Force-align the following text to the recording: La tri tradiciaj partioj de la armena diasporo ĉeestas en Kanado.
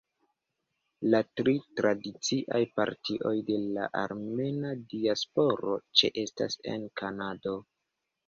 La 1.13 1.17
tri 1.39 1.51
tradiciaj 1.79 2.61
partioj 2.79 3.33
de 3.49 3.59
la 3.75 3.85
armena 4.03 4.73
diasporo 4.95 5.77
ĉeestas 6.01 6.57
en 6.75 6.89
Kanado. 7.03 7.55